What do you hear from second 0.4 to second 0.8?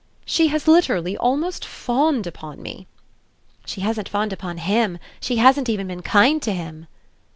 has